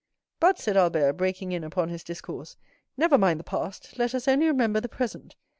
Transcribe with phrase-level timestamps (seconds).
[0.39, 2.57] "But," said Albert, breaking in upon his discourse,
[2.97, 5.35] "never mind the past; let us only remember the present.